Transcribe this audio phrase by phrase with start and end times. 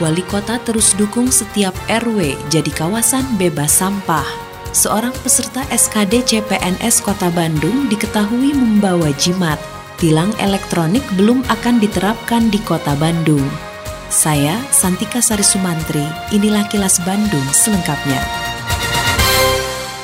[0.00, 4.24] Wali kota terus dukung setiap RW jadi kawasan bebas sampah.
[4.72, 9.60] Seorang peserta SKD CPNS Kota Bandung diketahui membawa jimat.
[10.00, 13.44] Tilang elektronik belum akan diterapkan di Kota Bandung.
[14.08, 18.49] Saya, Santika Sari Sumantri, inilah kilas Bandung selengkapnya.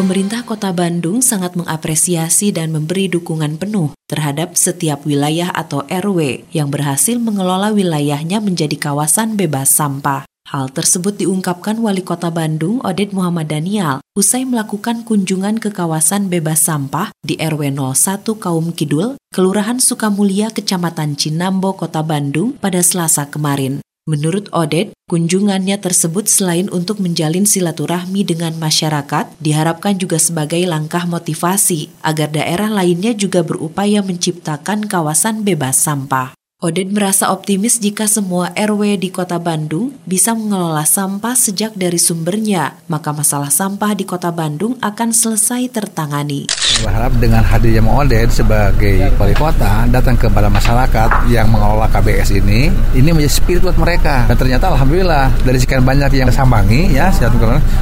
[0.00, 6.72] Pemerintah Kota Bandung sangat mengapresiasi dan memberi dukungan penuh terhadap setiap wilayah atau RW yang
[6.72, 10.24] berhasil mengelola wilayahnya menjadi kawasan bebas sampah.
[10.48, 16.64] Hal tersebut diungkapkan Wali Kota Bandung, Oded Muhammad Daniel, usai melakukan kunjungan ke kawasan bebas
[16.64, 23.84] sampah di RW 01 Kaum Kidul, Kelurahan Sukamulya, Kecamatan Cinambo, Kota Bandung pada Selasa kemarin.
[24.08, 31.92] Menurut Odet, kunjungannya tersebut selain untuk menjalin silaturahmi dengan masyarakat, diharapkan juga sebagai langkah motivasi
[32.00, 36.39] agar daerah lainnya juga berupaya menciptakan kawasan bebas sampah.
[36.60, 42.76] Oded merasa optimis jika semua RW di kota Bandung bisa mengelola sampah sejak dari sumbernya,
[42.84, 46.52] maka masalah sampah di kota Bandung akan selesai tertangani.
[46.84, 53.08] Berharap dengan hadirnya Oded sebagai wali kota datang kepada masyarakat yang mengelola KBS ini, ini
[53.08, 54.28] menjadi spirit buat mereka.
[54.28, 57.08] Dan ternyata alhamdulillah dari sekian banyak yang sambangi ya,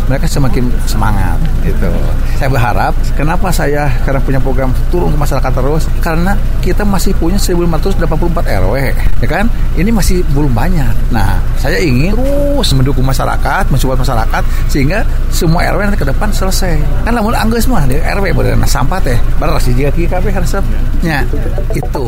[0.06, 1.34] mereka semakin semangat
[1.66, 1.90] gitu.
[2.38, 7.42] Saya berharap kenapa saya sekarang punya program turun ke masyarakat terus karena kita masih punya
[7.42, 8.06] 1584
[8.46, 8.92] RW RW,
[9.24, 9.48] ya kan?
[9.80, 11.08] Ini masih belum banyak.
[11.08, 16.76] Nah, saya ingin terus mendukung masyarakat, mensupport masyarakat sehingga semua RW nanti ke depan selesai.
[17.08, 21.24] Kan lamun anggeus mah di RW boleh sampah teh, baru sih jika KP harusnya
[21.72, 22.04] itu.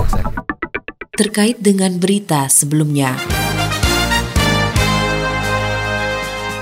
[1.17, 3.30] Terkait dengan berita sebelumnya.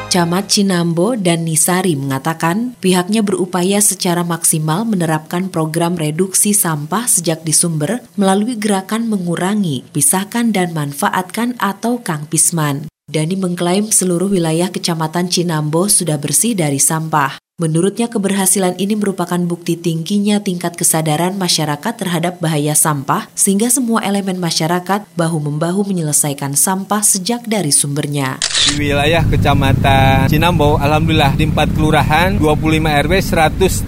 [0.08, 7.52] Camat Cinambo dan Nisari mengatakan pihaknya berupaya secara maksimal menerapkan program reduksi sampah sejak di
[7.52, 12.88] sumber melalui gerakan mengurangi, pisahkan dan manfaatkan atau Kang Pisman.
[13.04, 17.47] Dani mengklaim seluruh wilayah Kecamatan Cinambo sudah bersih dari sampah.
[17.58, 24.38] Menurutnya keberhasilan ini merupakan bukti tingginya tingkat kesadaran masyarakat terhadap bahaya sampah sehingga semua elemen
[24.38, 28.38] masyarakat bahu-membahu menyelesaikan sampah sejak dari sumbernya.
[28.70, 33.12] Di wilayah Kecamatan Cinambo, Alhamdulillah di 4 kelurahan, 25 RW,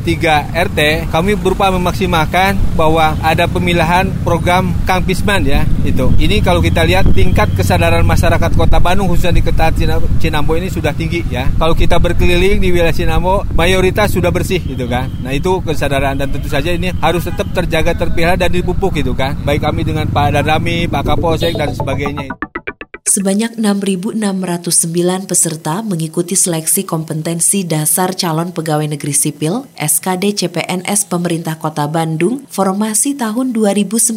[0.03, 0.81] 103 RT,
[1.15, 6.11] kami berupa memaksimalkan bahwa ada pemilihan program Kang Pisman ya, itu.
[6.19, 9.71] Ini kalau kita lihat tingkat kesadaran masyarakat Kota Bandung khususnya di Kota
[10.19, 11.47] Cinambo ini sudah tinggi ya.
[11.55, 15.13] Kalau kita berkeliling di wilayah Cinambo, mayoritas sudah bersih gitu kan.
[15.21, 19.37] Nah itu kesadaran dan tentu saja ini harus tetap terjaga terpelihara dan dipupuk gitu kan.
[19.45, 22.33] Baik kami dengan Pak Dadami, Pak Kapolsek dan sebagainya.
[23.11, 31.91] Sebanyak 6.609 peserta mengikuti seleksi kompetensi dasar calon pegawai negeri sipil SKD CPNS Pemerintah Kota
[31.91, 34.15] Bandung formasi tahun 2019.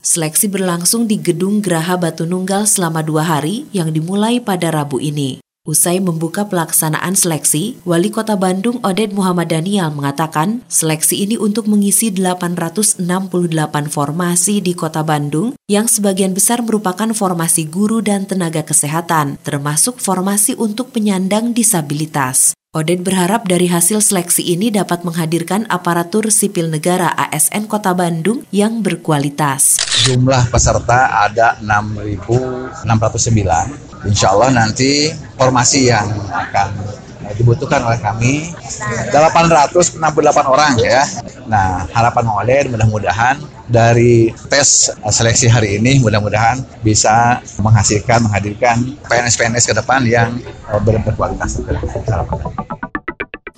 [0.00, 5.49] Seleksi berlangsung di Gedung Geraha Batu Nunggal selama dua hari yang dimulai pada Rabu ini.
[5.68, 12.08] Usai membuka pelaksanaan seleksi, Wali Kota Bandung Oded Muhammad Daniel mengatakan seleksi ini untuk mengisi
[12.08, 13.04] 868
[13.92, 20.56] formasi di Kota Bandung yang sebagian besar merupakan formasi guru dan tenaga kesehatan, termasuk formasi
[20.56, 22.56] untuk penyandang disabilitas.
[22.72, 28.80] Oded berharap dari hasil seleksi ini dapat menghadirkan aparatur sipil negara ASN Kota Bandung yang
[28.80, 29.76] berkualitas.
[30.08, 33.89] Jumlah peserta ada 6.609.
[34.08, 36.68] Insya Allah nanti formasi yang akan
[37.36, 38.50] dibutuhkan oleh kami
[39.12, 40.00] 868
[40.44, 41.04] orang ya.
[41.46, 43.38] Nah harapan Oded mudah-mudahan
[43.70, 51.62] dari tes seleksi hari ini mudah-mudahan bisa menghasilkan menghadirkan PNS-PNS ke depan yang eh, berkualitas.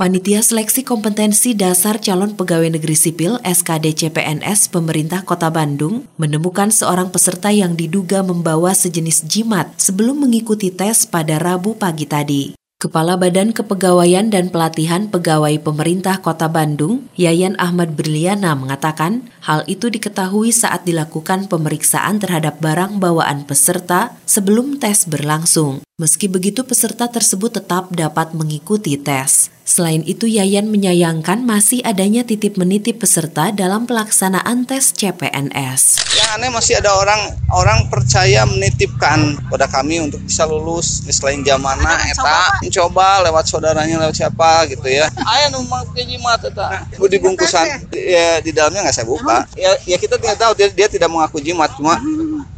[0.02, 7.14] Panitia Seleksi Kompetensi Dasar Calon Pegawai Negeri Sipil SKD CPNS Pemerintah Kota Bandung menemukan seorang
[7.14, 12.58] peserta yang diduga membawa sejenis jimat sebelum mengikuti tes pada Rabu pagi tadi.
[12.82, 19.86] Kepala Badan Kepegawaian dan Pelatihan Pegawai Pemerintah Kota Bandung, Yayan Ahmad Briliana mengatakan, hal itu
[19.86, 25.86] diketahui saat dilakukan pemeriksaan terhadap barang bawaan peserta sebelum tes berlangsung.
[26.02, 29.54] Meski begitu, peserta tersebut tetap dapat mengikuti tes.
[29.62, 36.02] Selain itu, Yayan menyayangkan masih adanya titip menitip peserta dalam pelaksanaan tes CPNS.
[36.18, 41.94] Yang aneh masih ada orang orang percaya menitipkan pada kami untuk bisa lulus selain zamana
[42.10, 45.06] eta mencoba lewat saudaranya lewat siapa gitu ya.
[45.22, 46.82] Ayah numpang jimat eta.
[46.82, 49.46] Nah, di bungkusan ya di dalamnya nggak saya buka.
[49.54, 52.02] Ya, ya kita tidak tahu dia, dia tidak mengaku jimat cuma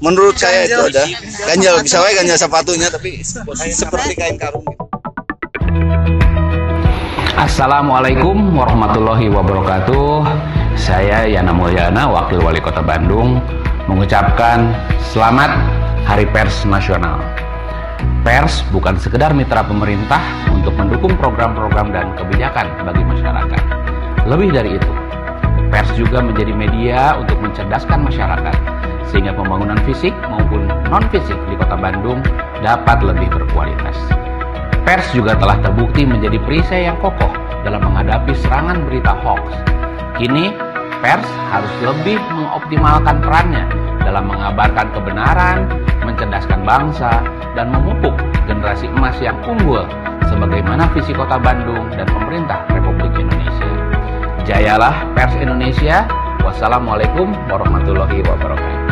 [0.02, 1.04] menurut saya itu ada
[1.46, 3.22] ganjel bisa wae ganjel sepatunya tapi
[3.70, 4.84] seperti kain karung gitu.
[7.34, 10.22] Assalamualaikum warahmatullahi wabarakatuh.
[10.74, 13.42] Saya Yana Mulyana, Wakil Wali Kota Bandung,
[13.90, 14.70] mengucapkan
[15.12, 15.50] selamat
[16.06, 17.18] Hari Pers Nasional.
[18.22, 23.62] Pers bukan sekedar mitra pemerintah untuk mendukung program-program dan kebijakan bagi masyarakat.
[24.24, 24.92] Lebih dari itu,
[25.68, 28.73] pers juga menjadi media untuk mencerdaskan masyarakat
[29.12, 32.20] sehingga pembangunan fisik maupun non-fisik di kota Bandung
[32.64, 33.96] dapat lebih berkualitas.
[34.84, 37.32] Pers juga telah terbukti menjadi perisai yang kokoh
[37.64, 39.42] dalam menghadapi serangan berita hoax.
[40.20, 40.52] Kini,
[41.00, 43.64] pers harus lebih mengoptimalkan perannya
[44.04, 45.58] dalam mengabarkan kebenaran,
[46.04, 47.24] mencerdaskan bangsa,
[47.56, 48.12] dan memupuk
[48.44, 49.88] generasi emas yang unggul
[50.28, 53.70] sebagaimana visi kota Bandung dan pemerintah Republik Indonesia.
[54.44, 56.04] Jayalah pers Indonesia.
[56.44, 58.83] Wassalamualaikum warahmatullahi wabarakatuh.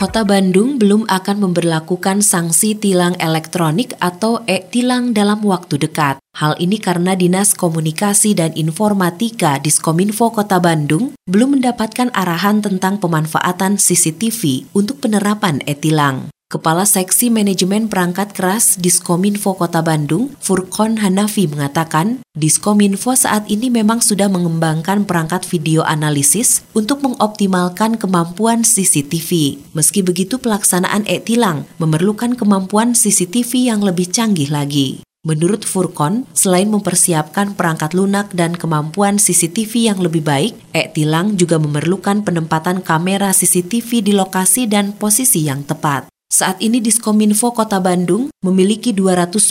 [0.00, 6.16] Kota Bandung belum akan memberlakukan sanksi tilang elektronik atau e-tilang dalam waktu dekat.
[6.40, 13.76] Hal ini karena Dinas Komunikasi dan Informatika Diskominfo Kota Bandung belum mendapatkan arahan tentang pemanfaatan
[13.76, 16.32] CCTV untuk penerapan e-tilang.
[16.50, 24.02] Kepala Seksi Manajemen Perangkat Keras Diskominfo Kota Bandung, Furkon Hanafi mengatakan, Diskominfo saat ini memang
[24.02, 29.62] sudah mengembangkan perangkat video analisis untuk mengoptimalkan kemampuan CCTV.
[29.78, 35.06] Meski begitu, pelaksanaan e-tilang memerlukan kemampuan CCTV yang lebih canggih lagi.
[35.22, 42.26] Menurut Furkon, selain mempersiapkan perangkat lunak dan kemampuan CCTV yang lebih baik, e-tilang juga memerlukan
[42.26, 46.10] penempatan kamera CCTV di lokasi dan posisi yang tepat.
[46.30, 49.50] Saat ini Diskominfo Kota Bandung memiliki 227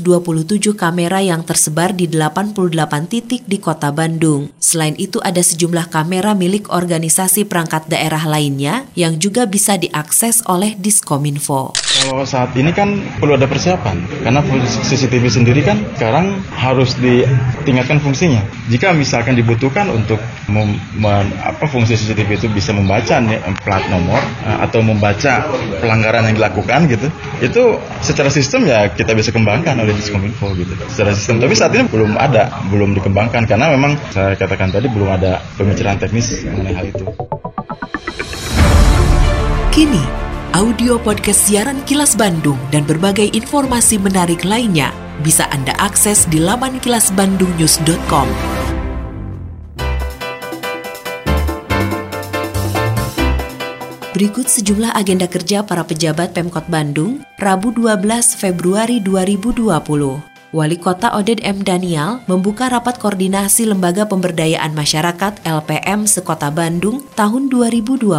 [0.80, 2.56] kamera yang tersebar di 88
[3.04, 4.48] titik di Kota Bandung.
[4.64, 10.80] Selain itu ada sejumlah kamera milik organisasi perangkat daerah lainnya yang juga bisa diakses oleh
[10.80, 11.76] Diskominfo.
[11.76, 18.40] Kalau saat ini kan perlu ada persiapan karena CCTV sendiri kan sekarang harus ditingkatkan fungsinya.
[18.72, 20.80] Jika misalkan dibutuhkan untuk mem,
[21.44, 25.44] apa fungsi CCTV itu bisa membaca nih, plat nomor eh, atau membaca
[25.84, 27.08] pelanggaran yang dilakukan gitu,
[27.42, 27.64] itu
[28.06, 30.74] secara sistem ya kita bisa kembangkan oleh Diskominfo gitu.
[30.90, 35.10] Secara sistem tapi saat ini belum ada, belum dikembangkan karena memang saya katakan tadi belum
[35.10, 37.06] ada pemikiran teknis mengenai hal itu.
[39.74, 40.04] Kini
[40.54, 44.92] audio podcast siaran Kilas Bandung dan berbagai informasi menarik lainnya
[45.24, 48.59] bisa Anda akses di laman kilasbandungnews.com.
[54.10, 59.70] Berikut sejumlah agenda kerja para pejabat Pemkot Bandung, Rabu 12 Februari 2020.
[60.50, 61.62] Wali Kota Oded M.
[61.62, 68.10] Daniel membuka rapat koordinasi Lembaga Pemberdayaan Masyarakat LPM Sekota Bandung tahun 2020.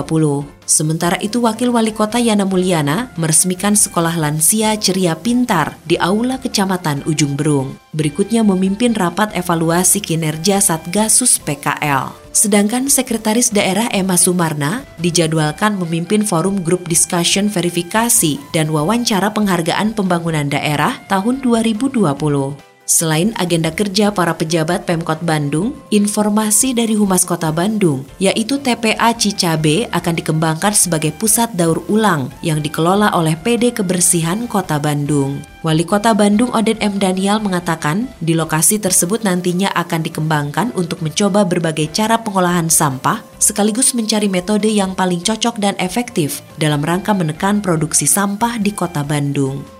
[0.63, 7.03] Sementara itu Wakil Wali Kota Yana Mulyana meresmikan Sekolah Lansia Ceria Pintar di Aula Kecamatan
[7.11, 7.75] Ujung Berung.
[7.91, 12.20] Berikutnya memimpin rapat evaluasi kinerja Satgasus PKL.
[12.41, 20.49] Sedangkan Sekretaris Daerah Emma Sumarna dijadwalkan memimpin forum grup discussion verifikasi dan wawancara penghargaan pembangunan
[20.49, 22.70] daerah tahun 2020.
[22.91, 29.87] Selain agenda kerja para pejabat Pemkot Bandung, informasi dari Humas Kota Bandung, yaitu TPA Cicabe
[29.95, 35.39] akan dikembangkan sebagai pusat daur ulang yang dikelola oleh PD Kebersihan Kota Bandung.
[35.63, 36.99] Wali Kota Bandung Oden M.
[36.99, 43.95] Daniel mengatakan, di lokasi tersebut nantinya akan dikembangkan untuk mencoba berbagai cara pengolahan sampah, sekaligus
[43.95, 49.80] mencari metode yang paling cocok dan efektif dalam rangka menekan produksi sampah di Kota Bandung.